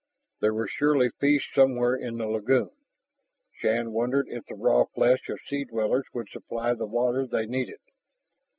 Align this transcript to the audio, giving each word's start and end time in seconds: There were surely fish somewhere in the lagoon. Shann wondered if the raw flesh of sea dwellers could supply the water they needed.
There 0.39 0.51
were 0.55 0.67
surely 0.67 1.09
fish 1.11 1.51
somewhere 1.53 1.95
in 1.95 2.17
the 2.17 2.25
lagoon. 2.25 2.71
Shann 3.51 3.91
wondered 3.91 4.27
if 4.29 4.43
the 4.47 4.55
raw 4.55 4.85
flesh 4.85 5.29
of 5.29 5.39
sea 5.47 5.63
dwellers 5.65 6.07
could 6.11 6.27
supply 6.29 6.73
the 6.73 6.87
water 6.87 7.27
they 7.27 7.45
needed. 7.45 7.81